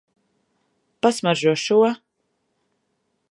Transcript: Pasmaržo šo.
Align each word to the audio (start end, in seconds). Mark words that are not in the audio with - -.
Pasmaržo 1.05 1.53
šo. 1.65 1.77